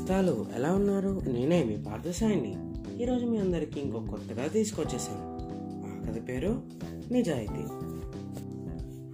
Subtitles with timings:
[0.00, 1.20] Hello ఎలా ఉన్నారు?
[1.28, 2.56] నేనే మీ పార్థసాయిని.
[3.02, 5.38] ఈరోజు మీ అందరికీ ఇంకో కొత్తగా తీసుకొచ్చేసాను.
[5.86, 6.62] ఆ కథ పేరు
[7.10, 7.62] నిజాయితీ.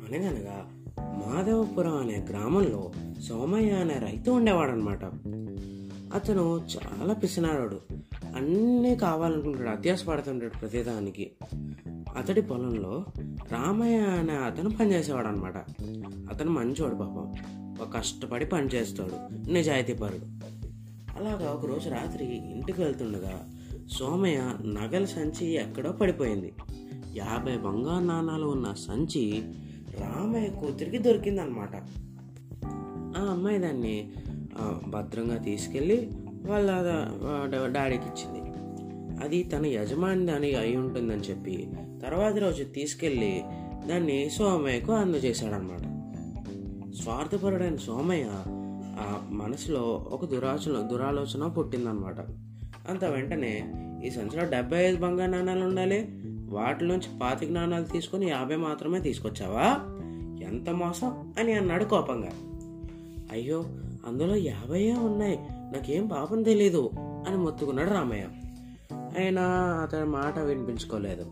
[0.08, 0.70] అనగనగా
[1.00, 5.04] మాధవపురం అనే గ్రామంలో సోమయ్య అనే రైతు ఉండేవాడనమాట
[6.14, 7.80] అతను చాలా పిసినారాడు.
[8.36, 11.30] అన్నీ కావాలనుకుంటాడు అత్యాస పడుతుంటాడు ప్రతిదానికి.
[12.16, 13.04] అతడి పొలంలో
[13.52, 15.56] రామయ్య అనే అతను పనిచేసేవాడు అనమాట
[16.32, 17.34] అతను మంచోడు పాపం.
[17.80, 19.50] ఒక కష్టపడి పనిచేస్తాడు.
[19.50, 20.55] నిజాయితీపరుడు.
[21.16, 23.48] అలాగా ఒకరోజు రాత్రి ఇంటికి వెళ్తుండగా
[23.90, 26.52] సోమయ్య నగల సంచి ఎక్కడో పడిపోయింది.
[27.16, 29.42] యాభై బంగారు నాణాలు ఉన్న సంచి
[30.00, 31.76] రామయ్య కూతురికి దొరికిందనమాట.
[33.18, 34.12] ఆ అమ్మాయి దాన్ని
[34.88, 36.10] భద్రంగా తీసుకెళ్ళి
[36.46, 36.70] వాళ్ళ
[37.72, 38.40] డాడీకి ఇచ్చింది.
[39.24, 41.68] అది తన యజమాని దాని అయి ఉంటుందని చెప్పి
[42.02, 43.42] తర్వాత రోజు తీసుకెళ్ళి
[43.86, 45.84] దాన్ని సోమయ్యకు అందజేశాడనమాట.
[47.02, 48.26] స్వార్థపరుడైన సోమయ్య
[49.30, 52.20] మనసులో ఒక దురాచన దురాలోచన పుట్టిందనమాట
[52.90, 53.72] అంత వెంటనే
[54.04, 56.08] ఈ సంచిలో డెబ్బై ఐదు బంగారు నాణాలు ఉండాలి.
[56.48, 59.64] వాటిలోంచి పాతిక నాణాలు తీసుకొని యాభై మాత్రమే తీసుకొచ్చావా?
[60.48, 61.34] ఎంత మోసం?
[61.38, 62.30] అని అన్నాడు కోపంగా.
[63.32, 63.64] అయ్యో
[64.06, 65.38] అందులో యాభైయే ఉన్నాయి.
[65.50, 68.24] నాకేం పాపం తెలీదు అని మొత్తుకున్నాడు రామయ్య.
[68.92, 69.42] అయినా
[69.82, 71.26] అతని మాట వినిపించుకోలేదు.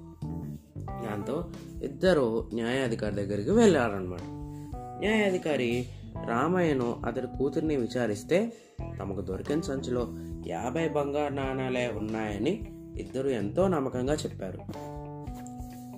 [0.78, 1.46] దాంతో
[1.82, 4.20] ఇద్దరు న్యాయాధికారి దగ్గరికి వెళ్ళారనమాట
[5.00, 5.86] న్యాయాధికారి
[6.28, 8.52] రామయ్యను అతడి కూతుర్ని విచారిస్తే
[9.00, 10.14] తమకు దొరికిన సంచిలో
[10.46, 12.66] యాభై బంగారు నాణాలే ఉన్నాయని
[12.98, 14.58] ఇద్దరు ఎంతో నమ్మకంగా చెప్పారు.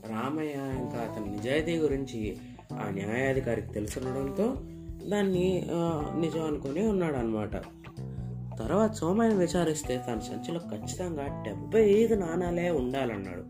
[0.09, 2.37] రామయ్య ఇంకా అతని నిజాయితీ గురించి
[2.73, 4.57] ఆ న్యాయాధికారికి తెలుసుండడంతో
[5.09, 5.67] దాన్ని
[6.21, 7.57] నిజం అనుకుని ఉన్నాడు అనమాట
[8.59, 13.45] తర్వాత సోమయ్యను విచారిస్తే తన సంచిలో ఖచ్చితంగా డెబ్బై ఐదు నాణాలే ఉండాలన్నాడు.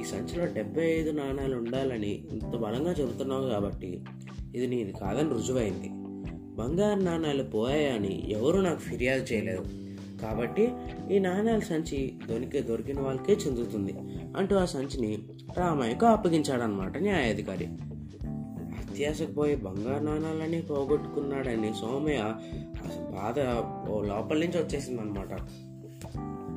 [0.00, 4.04] ఈ సంచిలో డెబ్బై ఐదు నాణాలు ఉండాలని ఇంత బలంగా చెబుతున్నావు కాబట్టి
[4.54, 6.03] ఇది నీది కాదని రుజువైంది.
[6.54, 9.64] బంగారు నాణాలు పోయాయని ఎవరు నాకు ఫిర్యాదు చేయలేదు.
[10.22, 10.64] కాబట్టి
[11.10, 13.94] ఈ నాణాల సంచి దొరికి దొరికిన వాళ్ళకే చెందుతుంది
[14.36, 15.18] అంటూ ఆ సంచిని
[15.58, 17.66] రామయ్యకు అప్పగించాడనమాట న్యాయాధికారి.
[18.78, 22.18] అత్యాసకు పోయి బంగారు నాణాలని పోగొట్టుకున్నాడని సోమయ్య
[23.14, 23.38] బాధ
[24.08, 25.32] లోపల నుంచి వచ్చేసింది అనమాట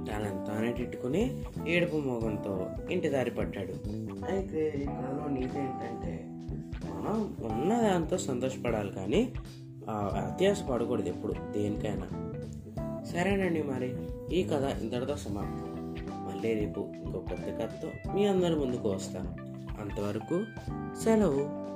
[0.08, 3.74] తనని తానే తిట్టుకుని ఏడుపు మోగంతో ఇంటి దారి పట్టాడు.
[4.32, 6.14] అయితే ఈ కథలో నీతి ఏంటంటే
[6.90, 9.22] మనం ఉన్నదాంతో సంతోషపడాలి కానీ
[9.92, 11.34] అత్యాశ పడకూడదు ఎప్పుడు?
[11.52, 12.08] దేనికైనా.
[13.06, 13.96] సరేనండి మరి.
[14.32, 15.96] ఈ కథ ఇంతటితో సమాప్తం.
[16.12, 19.36] మళ్ళీ రేపు ఇంకో కొత్త కథతో మీ అందరి ముందుకు వస్తాను.
[19.82, 20.46] అంతవరకు
[21.04, 21.68] సెలవు.